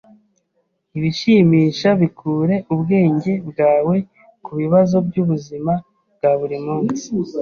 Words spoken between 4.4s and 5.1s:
kubibazo